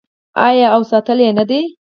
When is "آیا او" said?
0.47-0.81